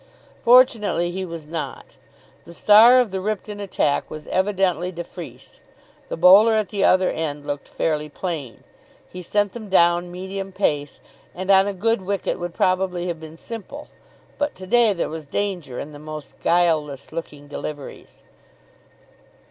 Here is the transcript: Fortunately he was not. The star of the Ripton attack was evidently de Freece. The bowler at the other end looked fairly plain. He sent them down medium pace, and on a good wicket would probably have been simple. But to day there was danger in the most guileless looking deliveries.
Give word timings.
Fortunately 0.41 1.11
he 1.11 1.23
was 1.23 1.45
not. 1.45 1.95
The 2.45 2.55
star 2.55 2.99
of 2.99 3.11
the 3.11 3.21
Ripton 3.21 3.59
attack 3.59 4.09
was 4.09 4.27
evidently 4.29 4.91
de 4.91 5.03
Freece. 5.03 5.59
The 6.09 6.17
bowler 6.17 6.55
at 6.55 6.69
the 6.69 6.83
other 6.83 7.11
end 7.11 7.45
looked 7.45 7.67
fairly 7.67 8.09
plain. 8.09 8.63
He 9.13 9.21
sent 9.21 9.51
them 9.51 9.69
down 9.69 10.11
medium 10.11 10.53
pace, 10.53 11.01
and 11.35 11.51
on 11.51 11.67
a 11.67 11.71
good 11.73 12.01
wicket 12.01 12.39
would 12.39 12.55
probably 12.55 13.05
have 13.09 13.19
been 13.19 13.37
simple. 13.37 13.89
But 14.39 14.55
to 14.55 14.65
day 14.65 14.91
there 14.93 15.07
was 15.07 15.27
danger 15.27 15.77
in 15.77 15.91
the 15.91 15.99
most 15.99 16.33
guileless 16.39 17.11
looking 17.11 17.47
deliveries. 17.47 18.23